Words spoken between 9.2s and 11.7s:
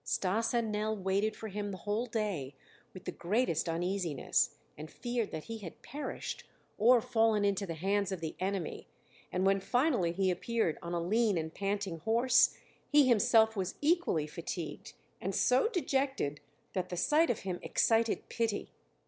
and when finally he appeared on a lean and